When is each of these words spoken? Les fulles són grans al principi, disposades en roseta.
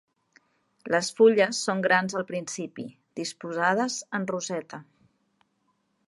Les 0.93 1.09
fulles 1.17 1.59
són 1.67 1.83
grans 1.87 2.15
al 2.21 2.25
principi, 2.31 2.85
disposades 3.19 3.99
en 4.19 4.25
roseta. 4.35 4.81